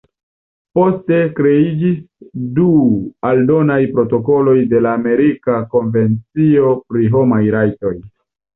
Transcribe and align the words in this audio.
Poste 0.77 1.19
kreiĝis 1.39 1.99
du 2.55 2.65
aldonaj 3.31 3.77
protokoloj 3.93 4.57
de 4.73 4.83
la 4.89 4.97
Amerika 5.03 5.61
Konvencio 5.77 6.75
pri 6.91 7.09
Homaj 7.17 7.43
Rajtoj. 7.61 7.97